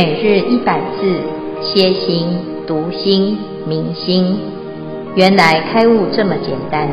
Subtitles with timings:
[0.00, 1.12] 每日一百字，
[1.60, 2.28] 歇心、
[2.68, 4.38] 读心、明心，
[5.16, 6.88] 原来开悟这么简单。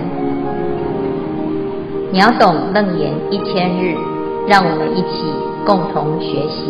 [2.12, 3.94] 秒懂楞严一千日，
[4.48, 5.24] 让我们一起
[5.68, 6.66] 共同学习。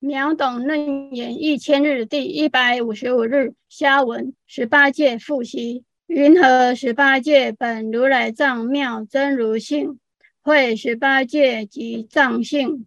[0.00, 5.84] 秒懂楞严一千日第一百五十五日，下文十八界复习。
[6.06, 9.98] 云何十八界本如来藏妙真如性？
[10.44, 12.86] 会十八界及藏性，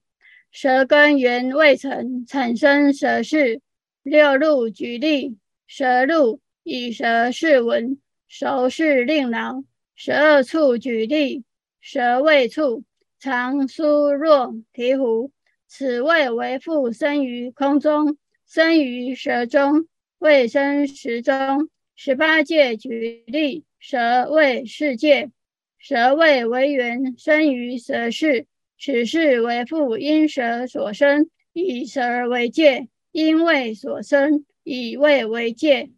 [0.52, 3.62] 舌根缘未成，产生舌事。
[4.04, 7.98] 六路举例，舌入以舌识闻，
[8.28, 9.64] 熟识令劳。
[9.96, 11.44] 十二处举例，
[11.82, 12.84] 舌味触，
[13.20, 15.32] 长酥若醍醐。
[15.68, 19.88] 此味为复生于空中，生于舌中，
[20.20, 21.68] 未生食中。
[21.96, 25.32] 十八界举例，舌味世界。
[25.78, 28.48] 舌味为缘，生于舌识，
[28.80, 35.92] 此识为父因舌所生，以舌为界；因味所生，以味为界。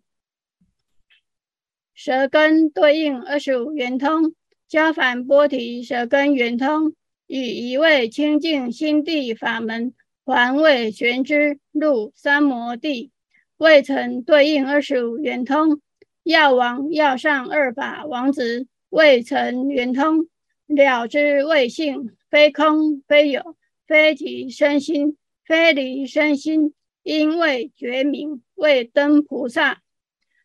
[1.96, 4.34] 舌根对应二十五圆通，
[4.68, 6.94] 加梵波提舌根圆通，
[7.26, 9.94] 以一味清净心地法门，
[10.26, 13.12] 还未玄之入三摩地，
[13.58, 15.82] 未曾对应二十五圆通，
[16.24, 18.68] 药王药上二法王子。
[18.90, 20.28] 未成圆通，
[20.68, 23.56] 了知未性，非空非有，
[23.88, 26.74] 非即身心，非离身心，
[27.04, 29.82] 因为觉明，未登菩萨。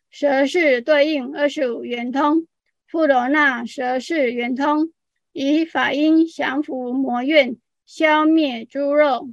[0.09, 2.47] 舌识对应二十五圆通，
[2.87, 4.93] 富罗那舌是圆通，
[5.33, 9.29] 以法音降伏魔怨，消灭诸肉。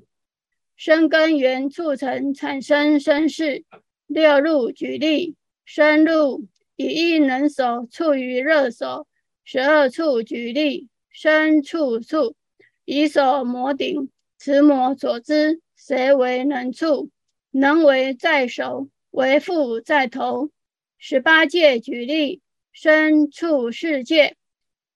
[0.75, 3.65] 生根源促成产生身识。
[4.09, 6.49] 六入举例，身入。
[6.77, 9.07] 以一能手处于热手，
[9.45, 12.35] 十二处举例，身处处，
[12.85, 17.11] 以手摩顶，此摩所知，谁为能处？
[17.51, 20.51] 能为在手，为父在头。
[20.97, 22.41] 十八界举例，
[22.73, 24.37] 身处世界，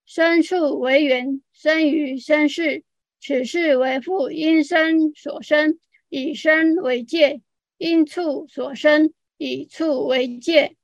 [0.06, 2.84] 身处为缘，生于身世，
[3.20, 5.78] 此识为父因身所生，
[6.08, 7.42] 以身为界；
[7.76, 10.76] 因处所生，以处为界。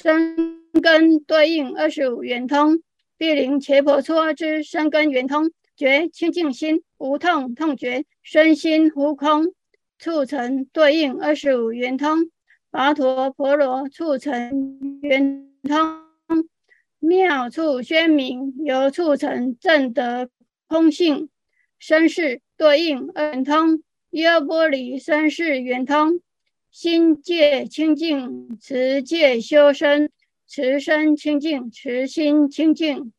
[0.00, 2.84] 生根对应二十五圆通，
[3.16, 9.52] 毗陵伽婆娑之生根圆通，觉清净心，无痛痛觉，身心无空，
[9.98, 12.30] 促成对应二十五圆通。
[12.70, 16.04] 跋陀婆罗促成圆通，
[17.00, 20.30] 妙处宣明，由促成证得
[20.68, 21.28] 空性。
[21.80, 26.20] 身世对应圆通，优波离身世圆通。
[26.70, 30.08] 心界清净，持戒修身；
[30.46, 33.12] 持身清净，持心清净。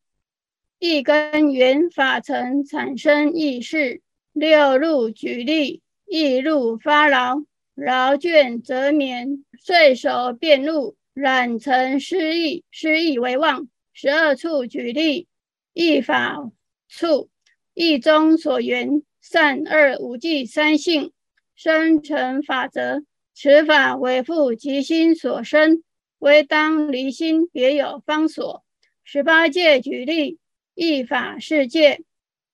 [0.77, 4.01] 一根缘法成，产生意识。
[4.31, 7.43] 六入举例：意入发劳，
[7.75, 13.67] 劳倦则眠；睡手便入，染成失意，失意为妄。
[13.91, 15.27] 十二处举例：
[15.73, 16.49] 意法
[16.87, 17.29] 处，
[17.73, 21.11] 意中所缘，善恶五际三性，
[21.55, 23.03] 生成法则。
[23.41, 25.81] 此法为复即心所生，
[26.17, 28.65] 唯当离心别有方所。
[29.05, 30.39] 十八界举例，
[30.75, 32.01] 意法识界，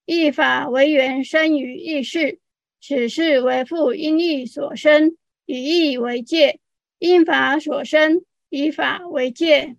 [0.05, 2.39] 意法为缘生于意识，
[2.79, 6.59] 此识为复因意所生，以意为界；
[6.99, 9.77] 因法所生，以法为界。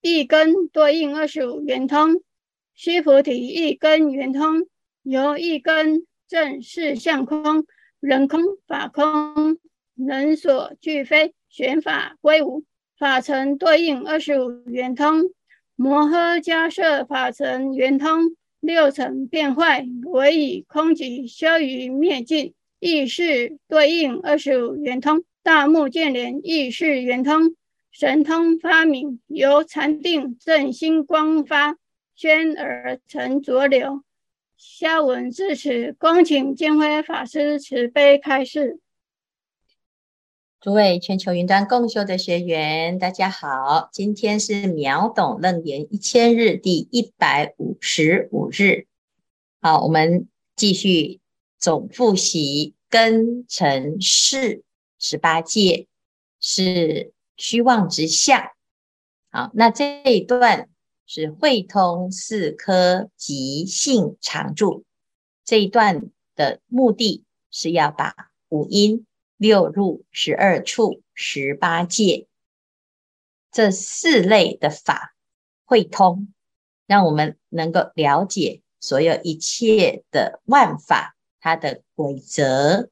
[0.00, 2.22] 一根对应二十五圆通，
[2.74, 4.66] 须菩提一根圆通，
[5.02, 7.66] 由一根证事相空。
[8.00, 9.58] 人空法空，
[9.94, 12.64] 人所俱非，玄法归无。
[12.98, 15.30] 法成对应二十五圆通，
[15.76, 22.54] 摩诃迦叶法成圆通，六尘变坏，唯以空寂消于灭尽。
[22.78, 27.54] 意识对应二十五圆通，大目犍连意识圆通，
[27.90, 31.76] 神通发明，由禅定正心光发，
[32.14, 34.02] 宣而成浊流。
[34.60, 38.78] 下文至此，恭请建辉法师慈悲开示。
[40.60, 48.86] 诸位全球云端共修的学员，大家好，今天是秒懂楞严一千日第一百五十五日。
[49.62, 51.20] 好，我们继续
[51.58, 54.62] 总复习根尘识
[54.98, 55.86] 十八界
[56.38, 58.42] 是虚妄之相。
[59.30, 60.68] 好，那这一段。
[61.12, 64.84] 是会通四科即性常住
[65.44, 72.28] 这一段的目的是要把五音六入十二处十八界
[73.50, 75.12] 这四类的法
[75.64, 76.32] 会通，
[76.86, 82.88] 让我们能够了解所有一切的万法，它的规则。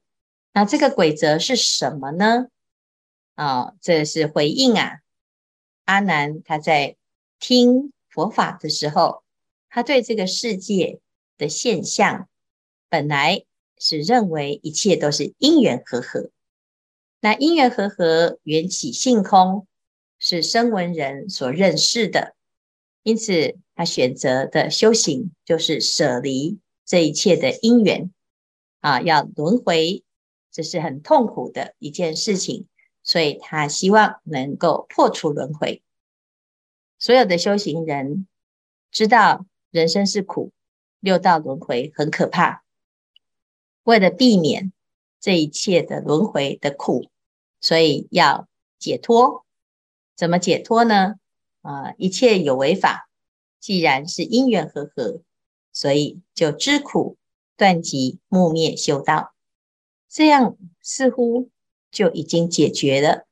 [0.51, 2.47] 那这个规则是什么呢？
[3.35, 4.99] 啊、这是回应啊。
[5.85, 6.97] 阿难他在
[7.39, 9.23] 听佛法的时候，
[9.69, 10.99] 他对这个世界
[11.37, 12.27] 的现象，
[12.89, 13.43] 本来
[13.77, 16.31] 是认为一切都是因缘和合。
[17.21, 19.67] 那因缘和合，缘起性空，
[20.17, 22.35] 是声闻人所认识的，
[23.03, 28.11] 因此他选择的修行就是舍离这一切的因缘
[28.79, 30.03] 啊，要轮回。
[30.51, 32.67] 这是很痛苦的一件事情，
[33.03, 35.83] 所以他希望能够破除轮回。
[36.99, 38.27] 所有的修行人
[38.91, 40.51] 知道人生是苦，
[40.99, 42.63] 六道轮回很可怕。
[43.83, 44.73] 为了避免
[45.19, 47.09] 这一切的轮回的苦，
[47.61, 48.47] 所以要
[48.77, 49.45] 解脱。
[50.15, 51.15] 怎么解脱呢？
[51.61, 53.09] 啊，一切有为法，
[53.59, 55.21] 既然是因缘和合，
[55.71, 57.17] 所以就知苦
[57.55, 59.33] 断集慕灭修道。
[60.09, 61.49] 这样似乎
[61.89, 63.25] 就已经解决了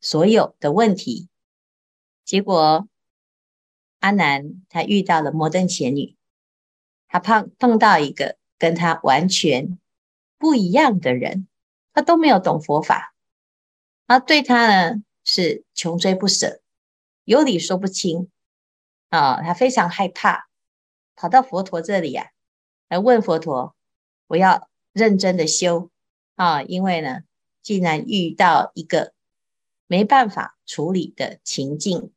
[0.00, 1.28] 所有的问题。
[2.24, 2.88] 结果
[4.00, 6.16] 阿难他遇到了摩登伽女，
[7.08, 9.78] 他碰碰到一个跟他完全
[10.38, 11.46] 不一样的人，
[11.92, 13.14] 他都没有懂佛法，
[14.06, 16.60] 他对他呢是穷追不舍，
[17.24, 18.30] 有理说不清
[19.10, 20.48] 啊，他非常害怕，
[21.14, 22.28] 跑到佛陀这里、啊，
[22.88, 23.76] 来问佛陀
[24.28, 25.90] ：“我要认真的修。”
[26.36, 27.20] 啊，因为呢，
[27.62, 29.12] 既然遇到一个
[29.86, 32.12] 没办法处理的情境，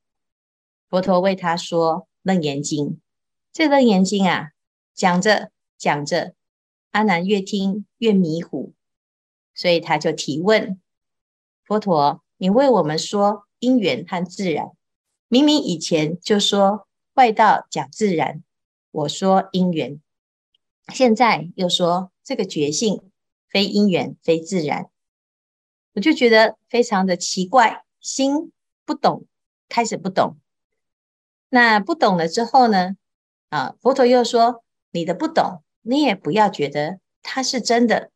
[0.90, 2.86] 佛陀为他说《楞严经》。
[3.52, 4.52] 这《楞严经》啊，
[4.94, 6.34] 讲着讲着，
[6.92, 8.74] 阿难越听越迷糊，
[9.54, 10.80] 所以他就提问
[11.66, 14.72] 佛陀：“你为我们说因缘和自然，
[15.28, 18.44] 明明以前就说外道讲自然，
[18.92, 20.02] 我说因缘，
[20.94, 23.02] 现在又说这个觉性。”
[23.50, 24.90] 非因缘，非自然，
[25.94, 28.52] 我就觉得非常的奇怪，心
[28.84, 29.26] 不懂，
[29.70, 30.38] 开始不懂。
[31.50, 32.96] 那不懂了之后呢？
[33.50, 38.12] 啊，佛陀又说：“你的不懂，你也不要觉得它是真的。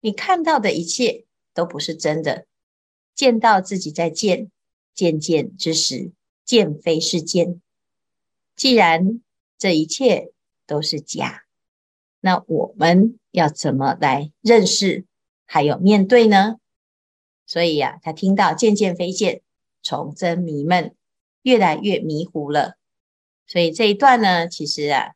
[0.00, 1.24] 你看到的一切
[1.54, 2.46] 都不是真的，
[3.14, 4.50] 见到自己在见，
[4.94, 6.12] 见见之时，
[6.44, 7.60] 见非是见。
[8.56, 9.20] 既然
[9.56, 10.32] 这一切
[10.66, 11.44] 都是假。”
[12.22, 15.06] 那我们要怎么来认识，
[15.46, 16.56] 还有面对呢？
[17.46, 19.40] 所以呀、啊，他听到见见非见，
[19.82, 20.94] 从真迷闷，
[21.42, 22.76] 越来越迷糊了。
[23.46, 25.12] 所以这一段呢，其实啊，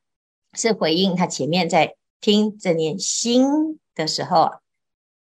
[0.52, 4.50] 是回应他前面在听这念心的时候，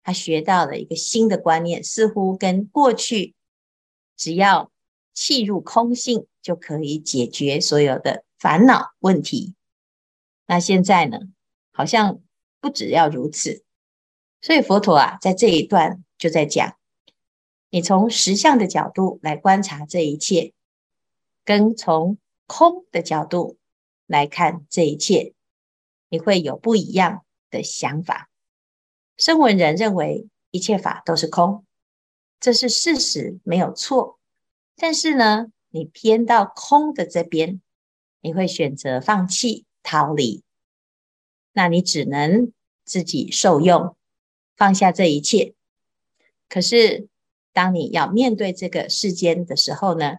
[0.04, 3.36] 他学到了一个新的观念，似乎跟过去
[4.16, 4.72] 只要
[5.14, 9.56] 气入空性就可以解决所有的烦恼问题。
[10.46, 11.20] 那现在呢？
[11.72, 12.20] 好像
[12.60, 13.64] 不只要如此，
[14.42, 16.76] 所以佛陀啊，在这一段就在讲，
[17.70, 20.54] 你从实相的角度来观察这一切，
[21.48, 23.58] 跟从空的角度
[24.06, 25.34] 来看这一切，
[26.10, 28.30] 你会有不一样的想法。
[29.16, 31.64] 声闻人认为一切法都是空，
[32.42, 34.20] 这是事实，没有错。
[34.76, 37.62] 但是呢，你偏到空的这边，
[38.20, 40.44] 你会选择放弃、逃离。
[41.54, 42.52] 那你只能
[42.84, 43.96] 自己受用，
[44.58, 45.54] 放下这一切。
[46.50, 47.08] 可是，
[47.54, 50.18] 当你要面对这个世间的时候呢，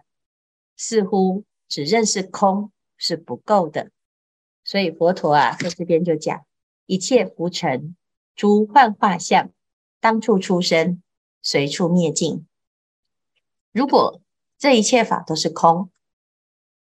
[0.79, 3.91] 似乎只认识空是不够的。
[4.63, 6.45] 所以佛陀啊，在这边就讲：
[6.85, 7.97] 一切浮尘，
[8.33, 9.51] 诸幻化相，
[9.99, 11.03] 当处出生，
[11.41, 12.47] 随处灭尽。
[13.73, 14.21] 如果
[14.57, 15.91] 这一切法都是空，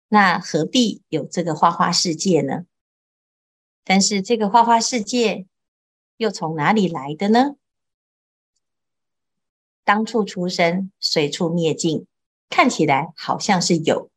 [0.10, 2.66] 那何必有这个花花世界呢？
[3.86, 5.48] 但是这个花花世界
[6.18, 7.56] 又从哪里来的呢？
[9.86, 12.08] 当处出生，随处灭尽，
[12.50, 14.10] 看起来好像是有，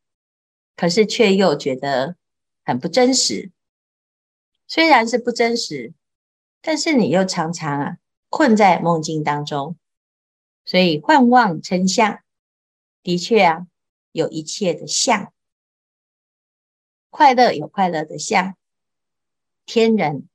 [0.75, 2.15] 可是却又觉得
[2.63, 3.51] 很不真实。
[4.67, 5.93] 虽然是不真实，
[6.61, 7.97] 但是你又常常啊
[8.29, 9.75] 困在梦境当中，
[10.63, 12.21] 所以幻妄成相，
[13.01, 13.67] 的确啊
[14.11, 15.33] 有一切的相，
[17.09, 18.55] 快乐有快乐的相。
[19.65, 20.27] 天人，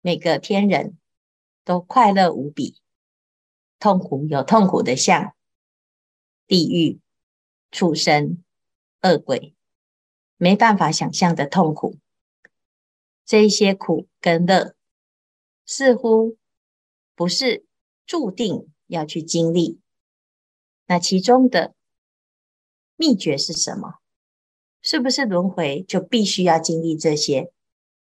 [0.00, 0.98] 每个天人
[1.64, 2.80] 都快乐无比，
[3.78, 5.34] 痛苦有痛苦的相，
[6.52, 7.00] 地狱、
[7.70, 8.44] 畜生、
[9.00, 9.54] 恶鬼，
[10.36, 11.96] 没办法想象的痛苦。
[13.24, 14.74] 这一些苦跟乐，
[15.64, 16.36] 似乎
[17.14, 17.64] 不是
[18.04, 19.80] 注定要去经历。
[20.84, 21.74] 那其中的
[22.96, 23.94] 秘诀是什么？
[24.82, 27.50] 是不是轮回就必须要经历这些？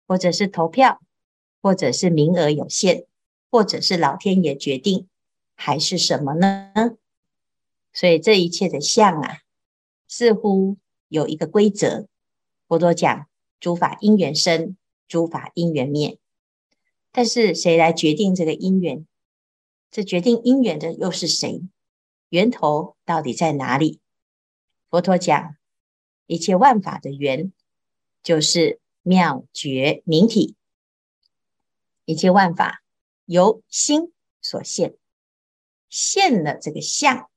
[0.06, 1.02] 或者是投票，
[1.60, 3.06] 或者是名额有限，
[3.50, 5.06] 或者是老天爷决定，
[5.54, 6.72] 还是什么呢？
[7.92, 9.40] 所以这一切的相啊，
[10.08, 12.08] 似乎有一个规则。
[12.68, 13.28] 佛陀讲：
[13.60, 14.76] 诸法因缘生，
[15.08, 16.18] 诸法因缘灭。
[17.10, 19.06] 但是谁来决定这个因缘？
[19.90, 21.62] 这决定因缘的又是谁？
[22.30, 24.00] 源头到底在哪里？
[24.88, 25.56] 佛陀讲：
[26.26, 27.52] 一切万法的缘，
[28.22, 28.78] 就是。
[29.04, 30.54] 妙觉明体，
[32.04, 32.84] 一切万法
[33.24, 34.96] 由心所现，
[35.88, 37.28] 现了这个相，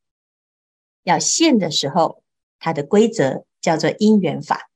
[1.05, 2.21] 要现的时候，
[2.59, 4.69] 它的规则叫做因缘法。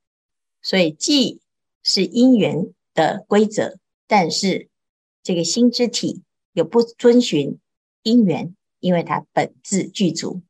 [0.61, 1.41] 所以既
[1.83, 4.69] 是因缘的规则，但是
[5.21, 7.59] 这个心之体又不遵循
[8.03, 10.41] 因缘，因为它本自具足。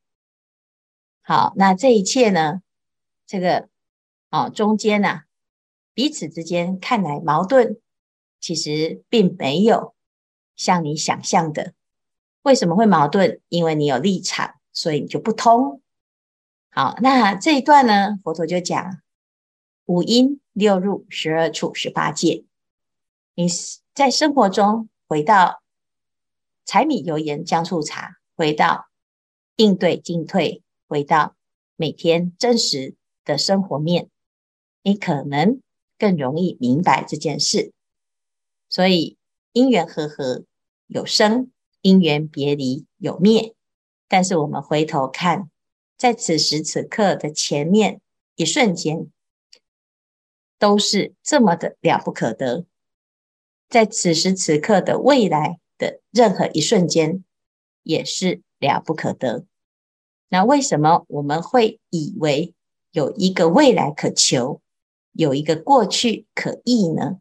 [1.22, 2.62] 好，那这一切呢？
[3.26, 3.70] 这个
[4.30, 5.26] 哦，中间呢、啊？
[5.94, 7.80] 彼此之间看来矛盾，
[8.40, 9.94] 其实并没有
[10.56, 11.74] 像你想象的。
[12.42, 13.42] 为什么会矛盾？
[13.50, 15.82] 因为你有立场，所以你就不通。
[16.70, 19.02] 好，那这一段呢，佛陀就讲
[19.86, 22.46] 五阴六入十二处十八界。
[23.36, 23.48] 你
[23.94, 25.62] 在生活中回到
[26.66, 28.88] 柴米油盐酱醋茶，回到
[29.56, 31.36] 应对进退，回到
[31.76, 32.96] 每天真实
[33.26, 34.10] 的生活面，
[34.84, 35.62] 你可能。
[36.02, 37.74] 更容易明白这件事，
[38.70, 39.18] 所以
[39.52, 40.46] 因缘和合
[40.88, 43.54] 有生，因缘别离有灭。
[44.10, 45.50] 但是我们回头看，
[45.98, 48.02] 在此时此刻的前面
[48.36, 49.10] 一瞬间，
[50.58, 52.66] 都是这么的了不可得；
[53.70, 57.24] 在此时此刻的未来的任何一瞬间，
[57.84, 59.46] 也是了不可得。
[60.30, 62.54] 那为什么我们会以为
[62.92, 64.62] 有一个未来可求？
[65.12, 67.20] 有一个过去可忆呢，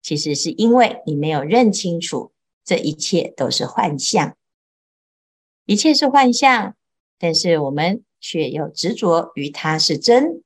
[0.00, 2.30] 其实是因为你没有认清楚，
[2.62, 4.36] 这一切都是幻象，
[5.64, 6.76] 一切是幻象，
[7.18, 10.42] 但是我们却又执着于它是真。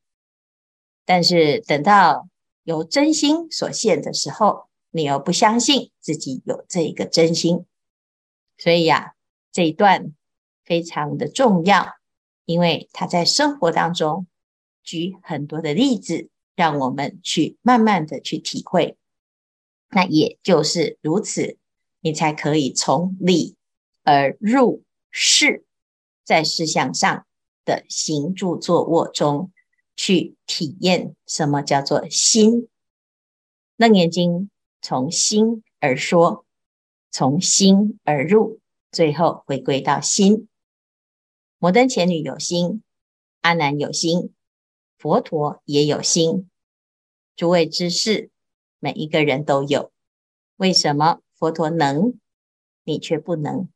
[1.04, 2.28] 但是等到
[2.64, 7.64] 由真心所现的时候，你又不相信自己有这个真心，
[8.58, 9.12] 所以呀、啊，
[9.52, 10.12] 这一段
[10.64, 11.87] 非常的重要，
[12.44, 14.26] 因为他在生活当中
[14.82, 16.30] 举很多的例子。
[16.56, 18.96] 让我们去慢慢的去体会，
[19.90, 21.58] 那也就是如此，
[22.00, 23.56] 你才可以从里
[24.04, 24.82] 而入
[25.18, 25.64] 事，
[26.25, 27.26] 在事项上
[27.64, 29.50] 的行住坐卧中
[29.96, 32.68] 去体验什么叫做心。
[33.76, 34.50] 楞严经
[34.82, 36.44] 从心而说，
[37.11, 38.61] 从心而入，
[38.92, 40.49] 最后回归到心。
[41.56, 42.82] 摩登伽女有心，
[43.40, 44.35] 阿难有心。
[44.99, 46.50] 佛陀也有心，
[47.35, 48.30] 诸位知识，
[48.78, 49.90] 每一个人都有。
[50.56, 52.18] 为什么佛陀能，
[52.85, 53.70] 你却不能？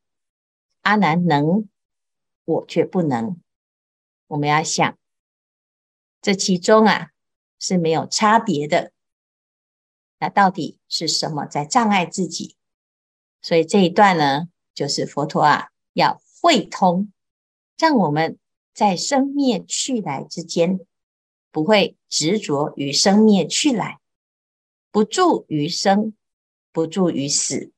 [0.82, 1.68] 阿难能，
[2.44, 3.40] 我却不能。
[4.28, 4.98] 我们要想，
[6.20, 7.10] 这其中啊
[7.58, 8.92] 是没有差别的。
[10.18, 12.56] 那到底是什么在障碍自己？
[13.40, 17.12] 所以这一段呢，就是佛陀啊要会通，
[17.78, 18.38] 让我们
[18.74, 20.80] 在生灭去来之间。
[21.52, 23.98] 不会执着于生灭去来，
[24.92, 26.14] 不住于生，
[26.70, 27.72] 不住于死，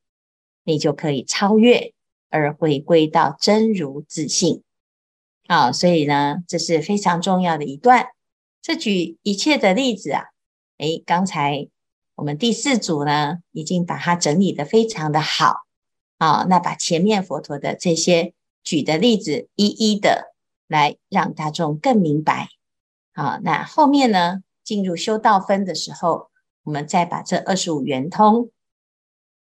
[0.64, 1.94] 你就可以超越
[2.32, 4.64] 而回归到真如自性。
[5.46, 8.06] 啊，所以呢，这是非常重要的一段。
[8.62, 10.24] 这举一切的例子啊，
[10.78, 11.68] 诶，刚才
[12.14, 15.62] 我们第四组呢，已经把它整理得非常的好。
[16.18, 20.32] 啊，那把前面佛陀的这些举的例子，一一的
[20.68, 22.48] 来让大众更明白。
[23.12, 26.30] 好，那后面呢，进入修道分的时候，
[26.62, 28.50] 我们再把这二十五圆通，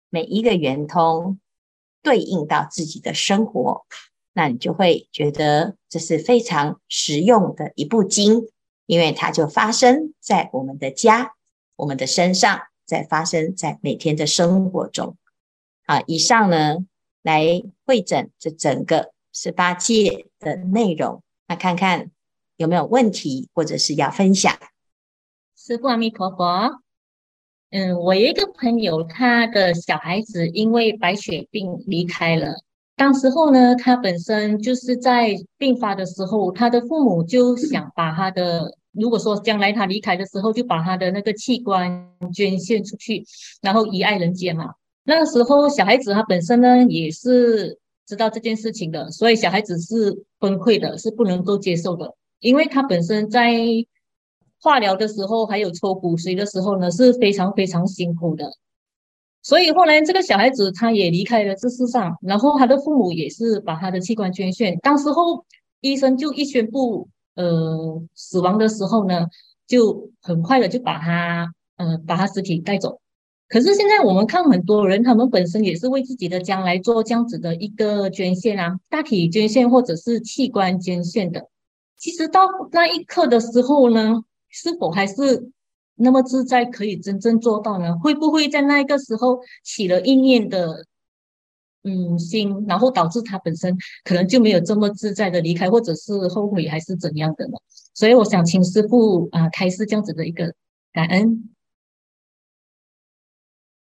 [0.09, 1.39] 每一个圆通
[2.05, 3.85] 对应到自己的生活，
[4.31, 8.47] 那你就会觉得这是非常实用的一部经，
[8.85, 11.33] 因为它就发生在我们的家、
[11.75, 15.17] 我们的身上，在发生在每天的生活中。
[15.87, 16.85] 好，以上呢，
[17.23, 22.11] 来汇整这整个十八界的内容，那看看。
[22.57, 24.57] 有没有问题或者是要分享？
[25.57, 26.84] 师父阿弥陀佛。
[27.75, 32.55] 嗯，我一个朋友，他的小孩子因为白血病离开了。
[32.95, 43.25] 当时候呢，他本身就是在病发的时候，他的父母就想把他的，如果说将来他离开的时候，就把他的那个器官捐献出去，
[43.61, 44.71] 然后遗爱人间嘛。
[45.03, 47.77] 那个时候，小孩子他本身呢也是
[48.07, 52.15] 知道这件事情的，所以小孩子是崩溃的，是不能够接受的。
[52.39, 53.53] 因为他本身在
[54.59, 58.51] 化疗的时候，还有抽骨髓的时候呢，是非常非常辛苦的。
[59.41, 64.75] 所以后来这个小孩子他也离开了这世上，然后他的父母也是把他的器官捐献。
[64.79, 65.45] 当时候
[65.81, 69.27] 医生就一宣布呃死亡的时候呢，
[69.67, 72.99] 就很快的就把他呃把他尸体带走。
[73.47, 81.47] 可是现在我们看很多人，他们本身也是为自己的将来做这样子的一个捐献啊，大体捐献或者是器官捐献的。
[81.97, 84.23] 其实到那一刻的时候呢，
[84.55, 85.51] 是否还是
[85.95, 87.97] 那么自在，可以真正做到呢？
[87.99, 90.85] 会不会在那个时候起了一念的
[91.83, 97.57] 嗯心，然后导致他本身可能就没有这么自在的离开，或者是后悔还是怎样的呢？
[97.93, 100.55] 所以我想请师父啊开示这样子的一个
[100.93, 101.53] 感恩。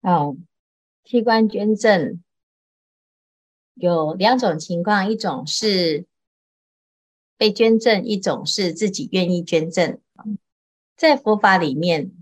[0.02, 0.38] 哦，
[1.04, 2.22] 器官捐赠
[3.76, 6.06] 有两种情况，一种是
[7.38, 10.00] 被捐赠，一种是自己愿意捐赠。
[11.04, 12.14] 在佛法里面，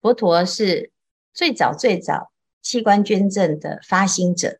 [0.00, 0.90] 佛陀是
[1.34, 4.58] 最早最早器官捐赠的发心者，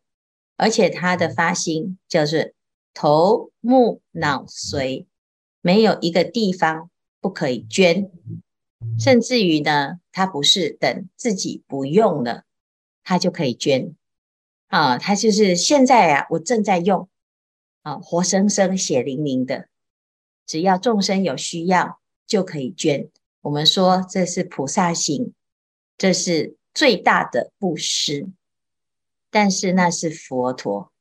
[0.57, 2.53] 而且他的发心就是
[2.93, 5.07] 头目脑髓
[5.59, 8.11] 没有一个地方不可以捐，
[8.99, 12.43] 甚至于呢，他不是等自己不用了，
[13.03, 13.95] 他就可以捐
[14.67, 17.09] 啊，他就是现在啊，我正在用
[17.81, 19.67] 啊，活生生血淋淋的，
[20.45, 23.09] 只要众生有需要就可以捐。
[23.41, 25.33] 我们说这是菩萨行，
[25.97, 28.29] 这是最大的布施，
[29.31, 30.91] 但是那是佛陀，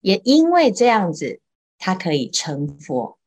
[0.00, 1.40] 也因为这样子，
[1.78, 3.20] 他可以成佛，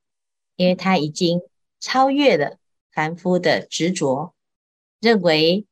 [0.58, 1.42] 因为他已经
[1.80, 2.58] 超越了
[2.92, 4.36] 凡夫的执着，
[5.00, 5.66] 认为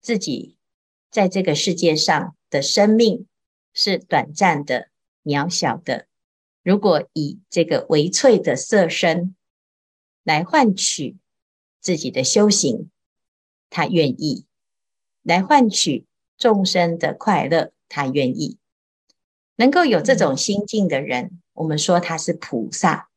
[0.00, 0.56] 自己
[1.08, 3.28] 在这个世界上的生命
[3.72, 4.88] 是短暂的、
[5.22, 6.08] 渺小的。
[6.64, 9.36] 如果以这个微脆的色身
[10.24, 11.19] 来换取。
[11.80, 12.90] 自己的修行，
[13.70, 14.44] 他愿意
[15.22, 18.58] 来换取众生的快乐，他愿意
[19.56, 23.08] 能够有这种心境的人，我们说他是菩萨。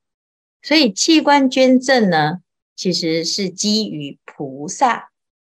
[0.62, 2.42] 所以器官捐赠呢，
[2.76, 5.12] 其实是基于菩萨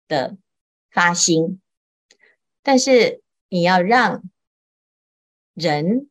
[0.09, 0.37] 的
[0.90, 1.61] 发心，
[2.62, 4.25] 但是你要让
[5.55, 6.11] 人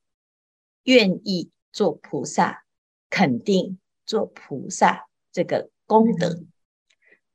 [0.84, 2.63] 愿意做菩萨，
[3.10, 6.45] 肯定做菩萨这个功德。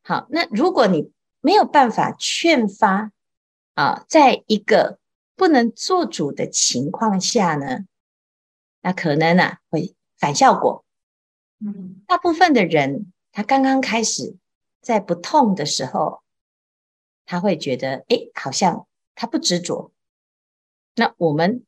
[0.02, 3.12] 好，那如果你没有办法劝发
[3.74, 4.98] 啊，在一个
[5.36, 7.86] 不能做主的情况下呢，
[8.80, 10.84] 那可能呢、啊、会反效果。
[11.58, 14.36] 嗯，大部分的人他刚刚开始
[14.80, 16.22] 在不痛的时候，
[17.26, 19.92] 他会觉得哎，好像他不执着。
[20.96, 21.64] 那我们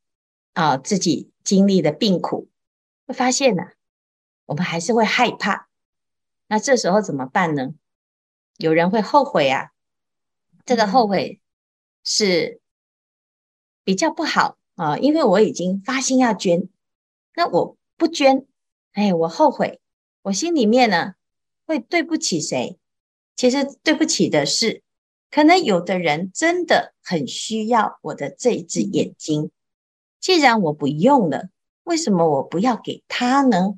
[0.54, 2.48] 啊自己经历的病苦，
[3.06, 3.72] 会发现呢、啊，
[4.46, 5.68] 我们还是会害怕。
[6.48, 7.74] 那这时候怎么办呢？
[8.62, 9.72] 有人会后悔啊，
[10.64, 11.40] 这个后悔
[12.04, 12.60] 是
[13.82, 16.68] 比较不好啊，因为我已经发心要捐，
[17.34, 18.46] 那我不捐，
[18.92, 19.80] 哎，我后悔，
[20.22, 21.14] 我心里面呢
[21.66, 22.78] 会对不起谁？
[23.34, 24.84] 其实对不起的是，
[25.28, 29.50] 可能有的人真的很需要我的这一只眼睛，
[30.20, 31.48] 既然我不用了，
[31.82, 33.74] 为什么我不要给他呢？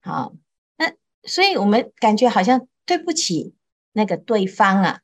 [0.00, 0.34] 好，
[0.76, 3.54] 那所以我们感觉好像对不起。
[3.96, 5.00] 那个对方啊，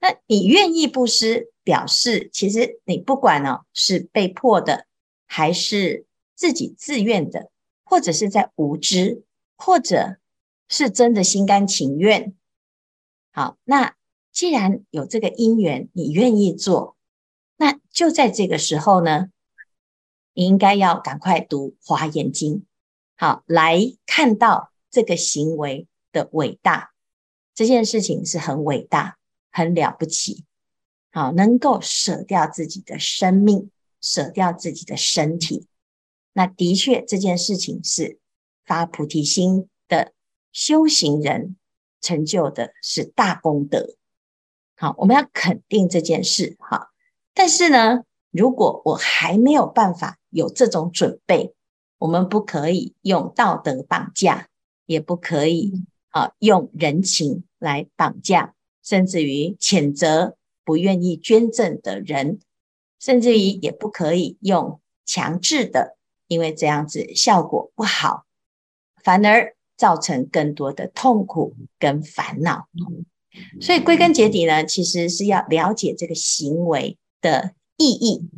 [0.00, 4.88] 那你愿意布施，表示其实你不管哦，是被迫的，
[5.24, 6.04] 还是
[6.34, 7.48] 自己自愿的，
[7.84, 9.22] 或者是在无知，
[9.56, 10.16] 或者
[10.68, 12.34] 是真的心甘情愿。
[13.30, 13.94] 好，那
[14.32, 16.96] 既然有这个因缘，你愿意做，
[17.56, 19.28] 那就在这个时候呢，
[20.32, 22.54] 你应该要赶快读《华严经》，
[23.16, 26.89] 好，来看到这个行为的伟大。
[27.60, 29.18] 这件事情是很伟大、
[29.52, 30.46] 很了不起，
[31.12, 33.70] 好，能够舍掉自己的生命，
[34.00, 35.66] 舍掉自己的身体，
[36.32, 38.18] 那的确这件事情是
[38.64, 40.14] 发菩提心的
[40.52, 41.58] 修行人
[42.00, 43.94] 成就的是大功德。
[44.74, 46.88] 好，我们要肯定这件事，哈。
[47.34, 51.54] 但是呢，如果我还没有办法有这种准备，
[51.98, 54.48] 我们不可以用道德绑架，
[54.86, 55.84] 也不可以。
[56.12, 62.40] 啊，用人情来绑架，甚至于谴责不愿意捐赠的人，
[62.98, 65.96] 甚至于也不可以用强制的，
[66.26, 68.24] 因为这样子效果不好，
[69.04, 72.68] 反而造成更多的痛苦跟烦恼。
[73.60, 78.28] 所以归根结底呢，其实是要了解这个行为的意义，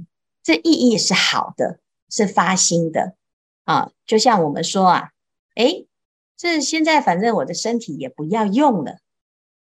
[0.42, 1.80] 这意义是好的，
[2.10, 3.14] 是发心的
[3.64, 3.90] 啊。
[4.04, 5.10] 就像我们说啊，
[5.54, 5.86] 诶
[6.36, 8.98] 这现在反正我的身体也不要用了。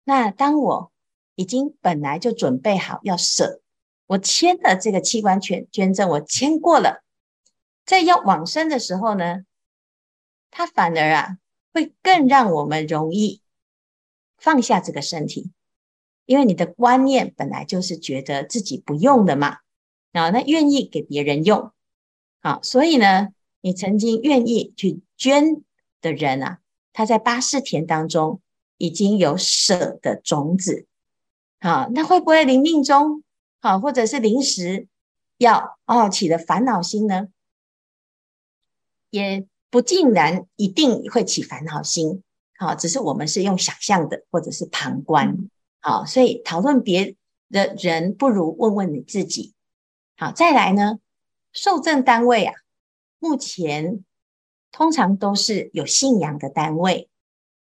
[0.03, 0.91] 那当我
[1.35, 3.61] 已经本来就准备好要舍，
[4.07, 7.03] 我签了这个器官捐捐赠，我签过了，
[7.85, 9.45] 在要往生的时候呢，
[10.49, 11.37] 它反而啊
[11.73, 13.41] 会更让我们容易
[14.37, 15.51] 放下这个身体，
[16.25, 19.59] 因为你的观念本来就是觉得自己不用的嘛，
[20.11, 21.71] 啊，那愿意给别人用，
[22.41, 23.29] 好，所以呢，
[23.61, 25.63] 你曾经愿意去捐
[26.01, 26.57] 的人啊。
[26.93, 28.40] 他在八世田当中
[28.81, 30.87] 已经有舍的种子，
[31.59, 33.23] 好，那会不会临命中，
[33.59, 34.87] 好，或者是临时
[35.37, 37.27] 要哦起了烦恼心呢？
[39.11, 42.23] 也不尽然一定会起烦恼心，
[42.57, 45.37] 好，只是我们是用想象的，或者是旁观，
[45.79, 47.15] 好，所以讨论别
[47.51, 49.53] 的人不如问问你自己。
[50.17, 50.97] 好，再来呢，
[51.53, 52.55] 受赠单位啊，
[53.19, 54.03] 目前。
[54.73, 57.09] 通常都是有信仰的单位，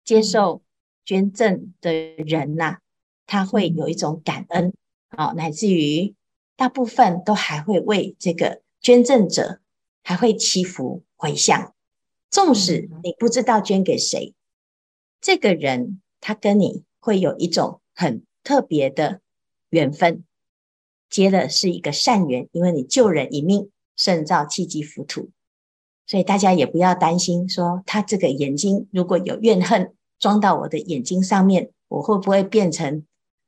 [0.04, 0.64] 接受
[1.08, 2.80] 捐赠的人呐、啊，
[3.26, 4.74] 他会有一种感恩，
[5.12, 6.14] 哦，乃至于
[6.58, 9.62] 大部分都还会为这个捐赠者
[10.04, 11.74] 还会祈福回向。
[12.30, 14.34] 纵使你不知道捐给谁，
[15.22, 19.22] 这个人他跟你会有一种很特别的
[19.70, 20.26] 缘分，
[21.10, 25.30] 结的是一个善缘，因为你救人一命，胜造七级浮屠。
[26.06, 33.06] 所以大家也不要担心，说他这个眼睛如果有怨恨装到我的眼睛上面，我会不会变成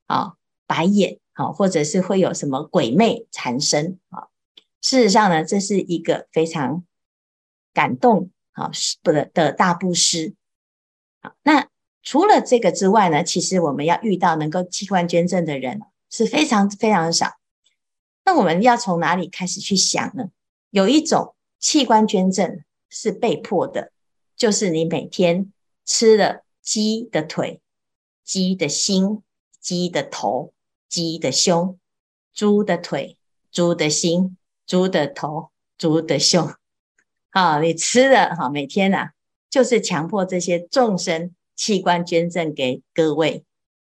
[0.08, 0.34] 啊
[0.68, 4.28] 白眼啊，或者是会有什么鬼魅缠身啊？
[4.82, 6.84] 事实上呢，这是一个非常
[7.74, 10.36] 感动啊是不的的大布施。
[11.22, 11.68] 好，那
[12.04, 17.34] 除了这个之外呢，其实我们要遇到能够器官捐赠的人是非常非常少。
[18.26, 20.30] 那我们要从哪里开始去想呢？
[20.70, 21.36] 有一种。
[21.62, 23.92] 器官捐赠是被迫的，
[24.38, 25.52] 就是你每天
[25.84, 27.62] 吃了鸡的腿、
[28.24, 29.24] 鸡的心、
[29.60, 30.54] 鸡的头、
[30.88, 31.80] 鸡的胸、
[32.32, 33.18] 猪的腿、
[33.52, 36.54] 猪的心、猪的头、猪的胸，
[37.32, 39.14] 好，你吃了哈，每天啊，
[39.50, 43.44] 就是强迫这些众生器官捐赠给各位。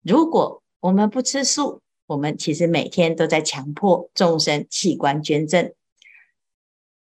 [0.02, 5.74] 如果我们不吃素，我们其实每天都在强迫众生器官捐赠。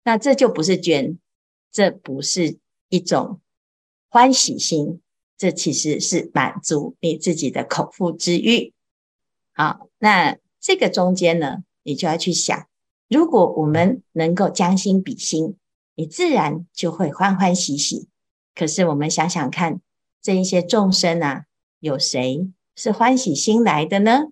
[0.04, 1.18] 那这就不是捐，
[1.72, 2.58] 这不是
[2.90, 3.40] 一种
[4.08, 5.00] 欢喜心，
[5.36, 8.72] 这其实是满足你自己的口腹之欲。
[9.52, 12.66] 好，那这个中间呢，你就要去想，
[13.08, 15.56] 如果我们能够将心比心，
[15.94, 18.08] 你自然就会欢欢喜喜。
[18.54, 19.80] 可是我们想想看，
[20.22, 21.44] 这一些众生啊，
[21.80, 24.28] 有谁是欢喜心来的呢？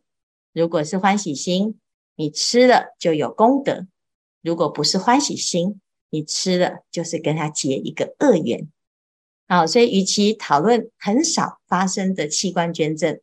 [0.53, 1.79] 如果是欢喜心，
[2.15, 3.87] 你吃了就有功德。
[4.43, 8.69] 如果不是欢喜心，你吃了就是跟他结一个恶缘。
[9.53, 13.21] 好，所以与其讨论很少发生的器官捐赠，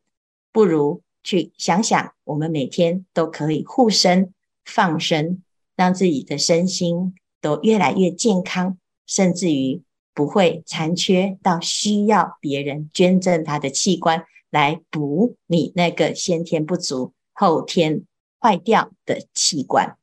[0.52, 4.32] 不如去想想，我们每天都可以护身、
[4.64, 5.42] 放生，
[5.74, 9.82] 让自己的身心都越来越健康，甚至于
[10.14, 18.04] 不会残缺到需要别人捐赠他的器官来补你那个先天不足、后天
[18.38, 19.96] 坏掉的器官。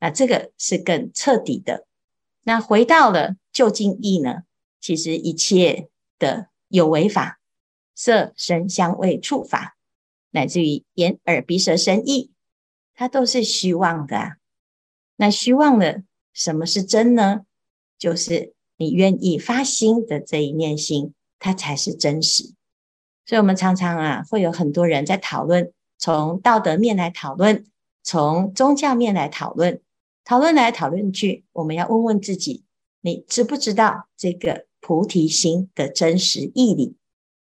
[0.00, 1.84] 那这个是更彻底的。
[2.44, 4.44] 那回到了究竟义呢？
[4.86, 7.40] 其实一切的有为法，
[7.96, 9.76] 色声香味触法，
[10.30, 12.30] 乃至于眼耳鼻舌身意，
[12.94, 14.36] 它都是虚妄的啊。
[15.16, 17.40] 那虚妄的什么是真呢？
[17.98, 22.54] 就是你愿意发心的这一念心，它才是真实。
[23.24, 27.66] 所以，我们常常啊，会有很多人在讨论，从道德面来讨论，
[28.04, 29.82] 从宗教面来讨论。
[30.22, 32.62] 讨论来讨论去，我们要问问自己：
[33.00, 36.96] 你知不知道这个菩提心的真实义理？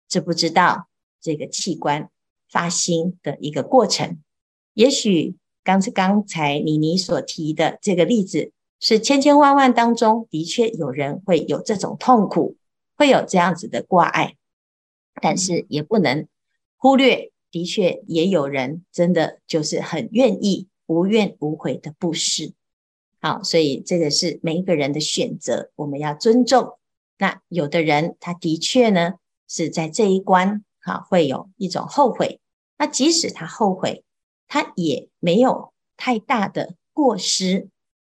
[0.09, 0.89] 知不知道
[1.21, 2.11] 这个器官
[2.49, 4.23] 发心的一个过程？
[4.75, 12.57] 也许刚才刚才妮妮所提的这个例子，是千千万万当中的确有人会有这种痛苦，
[12.97, 14.37] 会有这样子的挂碍，
[15.21, 16.27] 但是也不能
[16.77, 22.53] 忽略，的确也有人真的就是很愿意无怨无悔的布施。
[23.21, 26.77] 好，所以这个是每一个人的选择，我们要尊重。
[27.23, 29.13] 那有的人他的确呢
[29.47, 32.41] 是在这一关，啊，会有一种后悔。
[32.77, 34.03] 那即使他后悔，
[34.49, 37.69] 他也没有太大的过失。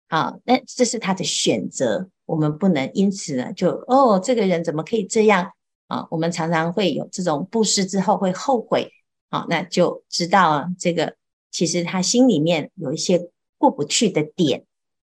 [0.08, 5.52] 啊，那这是他的选择，我们不能因此呢就哦，这个人怎么可以这样
[5.86, 6.08] 啊？
[6.10, 8.90] 我们常常会有这种布施之后会后悔。
[9.30, 11.14] 好，那就知道啊，这个
[11.52, 14.64] 其实他心里面有一些过不去的点。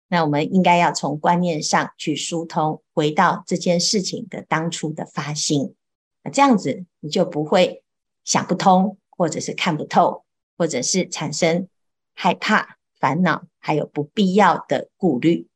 [0.09, 5.75] 那我们应该要从观念上去疏通，回到这件事情的当初的发心。
[6.23, 7.83] 那这样子你就不会
[8.25, 10.23] 想不通，或者是看不透，
[10.59, 11.67] 或者是产生
[12.13, 15.47] 害怕、烦恼，还有不必要的顾虑。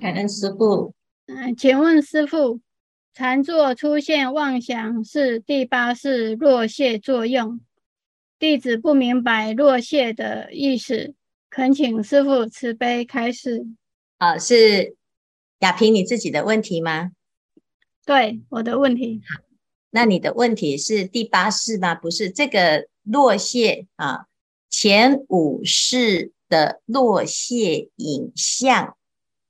[0.00, 0.92] 感恩师父。
[1.26, 2.58] 嗯，请问师父，
[3.14, 7.60] 禅坐出现妄想是第八世落谢作用，
[8.40, 11.14] 弟子不明白落谢的意思，
[11.48, 13.64] 恳请师父慈悲开示。
[14.18, 14.96] 啊，是
[15.62, 17.12] 雅萍你自己的问题吗？
[18.04, 19.22] 对，我的问题。
[19.24, 19.44] 好，
[19.90, 21.94] 那你的问题是第八世吗？
[21.94, 24.26] 不是，这个落谢啊，
[24.68, 28.96] 前五世的落谢影像。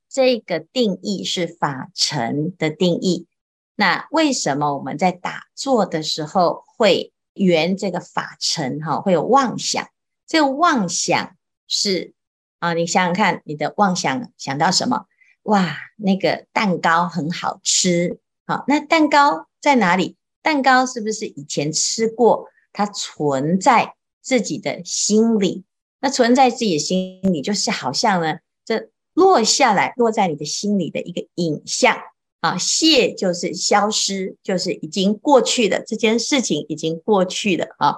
[0.07, 3.25] 这个定义是法尘的定义。
[3.73, 8.79] 那为什么我们在打坐的时候会缘这个法尘？
[8.81, 9.89] 哈，会有妄想。
[10.27, 11.35] 这个妄想
[11.67, 12.13] 是
[12.59, 15.07] 啊，你想想看，你的妄想想到什么？
[15.43, 18.19] 哇，那个蛋糕很好吃。
[18.45, 20.15] 好，那蛋糕在哪里？
[20.41, 22.47] 蛋糕是不是以前吃过？
[22.71, 25.63] 它存在自己的心里。
[25.99, 28.89] 那存在自己的心里，就是好像呢，这。
[29.15, 31.95] 落下来，落在你的心里的一个影像
[32.39, 37.97] 啊，谢就是消失，就是已经过去的这件事情已经过去了啊，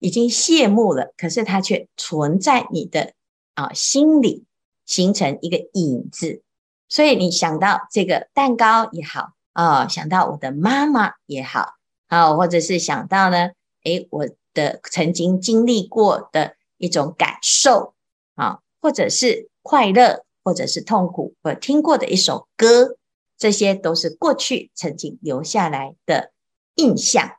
[0.00, 1.14] 已经谢幕了。
[1.16, 3.12] 可是它却存在你的
[3.54, 4.42] 啊心里，
[4.86, 6.42] 形成一个影子。
[6.90, 11.76] 所以你想到这个蛋糕也好啊，想到我的妈妈也好
[12.08, 13.52] 啊，或者是想到呢，
[13.84, 17.94] 诶，我的曾经经历过的一种感受
[18.34, 20.26] 啊，或者是快乐。
[20.42, 22.96] 或者是痛苦，或听过的一首歌，
[23.36, 26.32] 这些都是过去曾经留下来的
[26.76, 27.32] 印象。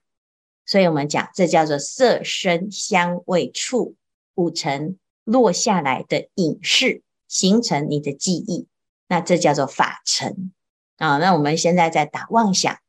[0.67, 3.95] 所以，我们讲这叫做色、声、香、味、触
[4.35, 8.67] 五尘落下来的影视，形成你的记忆。
[9.11, 10.53] 那这叫做法尘
[10.95, 11.17] 啊。
[11.17, 12.79] 那我们现在在打妄想，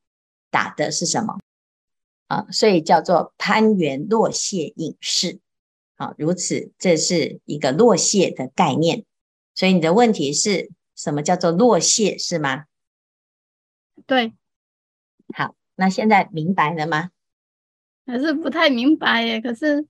[0.49, 1.37] 打的是什么
[2.27, 2.47] 啊？
[2.49, 5.41] 所以叫做攀缘落谢影视。
[5.97, 9.03] 好，如此，这是一个落谢的概念。
[9.53, 12.67] 所以你的问题是什么叫做落谢是吗？
[14.05, 14.33] 对，
[15.35, 17.09] 好，那现在明白了吗？
[18.05, 19.41] 还是不太明白耶。
[19.41, 19.85] 可是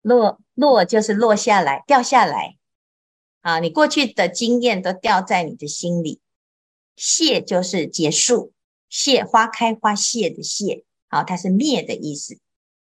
[0.00, 2.56] 落落就是落下来，掉下来
[3.40, 3.60] 啊！
[3.60, 6.20] 你过去的经验都掉在你的心里。
[6.96, 8.52] 谢就是结束，
[8.88, 12.38] 谢花开花谢的谢，好，它是灭的意思，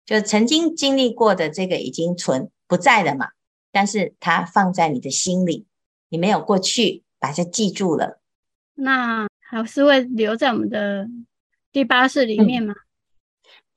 [0.05, 3.29] 就曾经经历过的这个已经存不在了嘛，
[3.71, 5.65] 但是它放在你的心里。
[6.09, 8.19] 你没有过去，把它记住了，
[8.75, 11.07] 那还是会留在我们的
[11.71, 12.73] 第八世里面吗？
[12.73, 12.83] 嗯、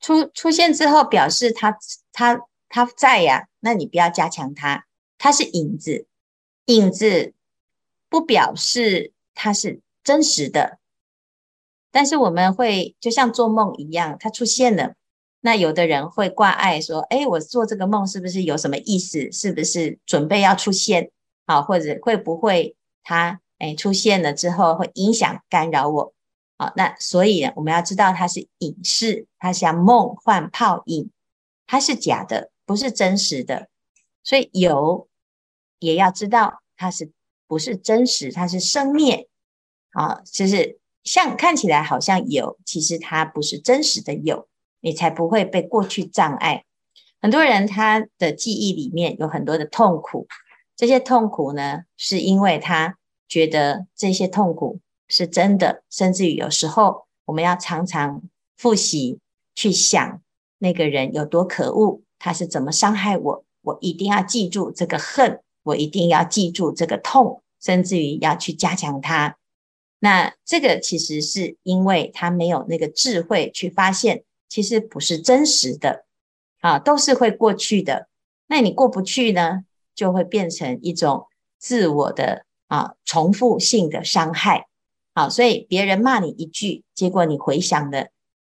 [0.01, 1.79] 出出现之后，表示它
[2.13, 4.85] 它它在呀，那你不要加强它，
[5.17, 6.07] 它是影子，
[6.67, 7.35] 影子
[8.09, 10.79] 不表示它是真实的，
[11.91, 14.95] 但是我们会就像做梦一样，它出现了，
[15.41, 19.31] 那有的人会挂碍说，哎，我做这个梦是不是有什么意思？
[19.33, 21.11] 是不是准备要出现？
[21.47, 26.13] 好，或者会不会它诶出现了之后会影响干扰我？
[26.59, 31.11] 好，那所以，我们要知道它是影视，它像梦幻泡影，
[31.67, 33.69] 它是假的，不是真实的。
[34.25, 35.07] 所以有
[35.79, 37.11] 也要知道它是
[37.47, 39.29] 不是真实，它是生灭
[39.91, 44.49] 啊，就是像看起来好像有，其实它不是真实的有，
[44.81, 46.65] 你才不会被过去障碍。
[47.23, 50.27] 很多人他的记忆里面有很多的痛苦。
[50.77, 58.23] 这些痛苦呢，是因为他觉得这些痛苦是真的，甚至于有时候我们要常常
[58.57, 59.19] 复习，
[59.55, 60.21] 去想
[60.59, 69.37] 那个人有多可恶，他是怎么伤害我，我一定要记住这个恨，我一定要记住这个痛，甚至于要去加强它。
[69.99, 76.05] 那这个其实是因为他没有那个智慧去发现，其实不是真实的
[76.61, 78.09] 啊，都是会过去的。
[78.47, 79.65] 那你过不去呢？
[79.95, 81.27] 就会变成一种
[81.59, 84.67] 自我的啊重复性的伤害，
[85.15, 88.09] 好，所以别人骂你一句，结果你回想了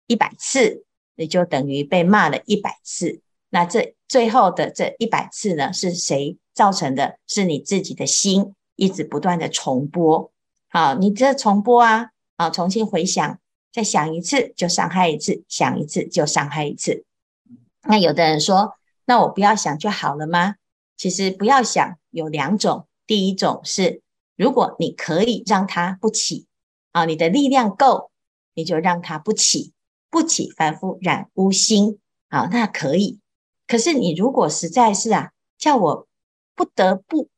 [0.06, 3.21] 一百次，你就等于被骂了一百次。
[3.51, 7.19] 那这最后的这一百次呢，是谁造成的？
[7.27, 10.31] 是你自己的心一直不断的重播。
[10.69, 13.39] 好，你这重播啊，啊，重新回想，
[13.71, 17.05] 再想一次就伤害一次，想一次就伤害一次。
[17.83, 20.55] 那有的人说，那我不要想就好了吗？
[20.97, 22.87] 其实不要想，有两种。
[23.07, 24.01] 第一种是，
[24.37, 26.45] 如果你可以让它不起
[26.91, 28.11] 啊，你的力量够，
[28.53, 29.73] 你就让它不起，
[30.09, 33.19] 不起凡夫染污心啊，那可以。
[33.71, 36.05] 可是你如果实在是啊，叫我
[36.57, 37.29] 不得不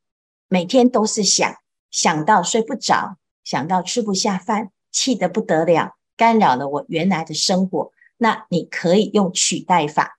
[0.48, 1.58] 每天都是想，
[1.91, 10.17] 想到睡不着，想到吃不下饭，气得不得了，干扰了我原来的生活，那你可以用取代法。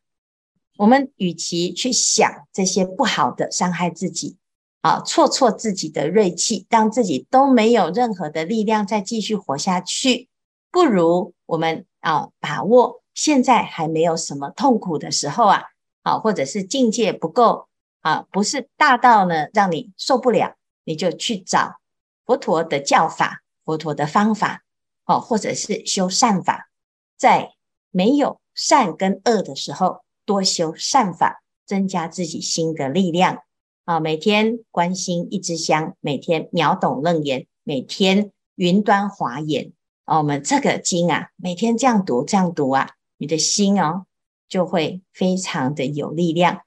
[0.77, 4.37] 我们与其去想这些不好的伤害自己，
[4.83, 10.29] 啊，挫挫自己的锐气，让自己都没有任何的力量再继续活下去，
[10.71, 15.65] 不如我们啊把握现在还没有什么痛苦的时候啊，
[16.05, 17.67] 啊，或者是境界不够
[18.03, 21.81] 啊，不是大到呢让你受不了，你就去找
[22.25, 24.63] 佛陀的教法、佛陀的方法，
[25.05, 26.69] 哦，或者是修善法，
[27.17, 27.51] 在
[27.91, 30.05] 没有善跟恶的时候。
[30.27, 33.43] 多修善法，增加自己心的力量
[33.85, 34.01] 啊！
[34.01, 39.73] 每天观心一支香，每天秒懂楞严，每天云端华严
[40.07, 40.17] 啊！
[40.17, 44.07] 我们这个经啊，每天这样读，这样读啊，你的心哦，
[44.55, 46.61] 就会非常的有力量。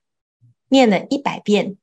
[0.68, 1.78] 念了一百遍，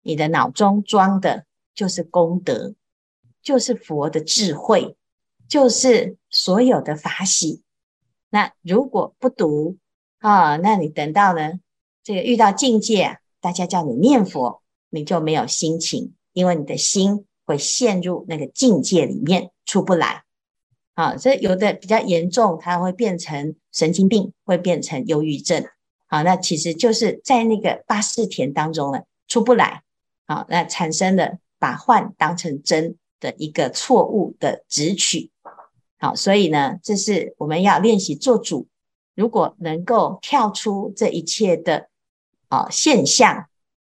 [0.00, 2.74] 你的脑中装的就是功德，
[3.42, 4.96] 就是佛的智慧，
[5.46, 7.60] 就是所有的法喜。
[8.30, 9.76] 那如果不读，
[10.18, 11.60] 啊、那你等到呢？
[12.02, 20.24] 这个遇到境界啊，大家叫你念佛，你就没有心情，因为你的心会陷入那个境界里面出不来。
[20.94, 25.64] 啊，这有的比较严重，它会变成神经病，会变成忧郁症。
[26.06, 29.82] 好，那其实就是在那个八识田当中呢，出不来。
[30.26, 35.30] 好，那产生了把幻当成真的一个错误的执取。
[35.98, 38.68] 好，所以呢，这是我们要练习做主。
[39.16, 41.88] 如果能够跳出这一切的
[42.48, 43.46] 啊现象，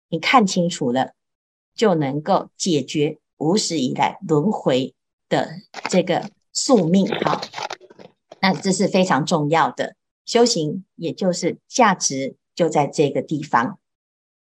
[0.09, 1.13] 你看清楚了，
[1.75, 4.95] 就能够解决无始以来轮回
[5.29, 5.51] 的
[5.91, 7.07] 这个宿命。
[7.23, 7.41] 好，
[8.41, 13.79] 那这是非常重要的修行，也就是价值就在这个地方。